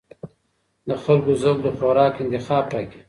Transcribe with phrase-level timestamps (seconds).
[0.87, 2.99] د خلکو ذوق د خوراک انتخاب ټاکي.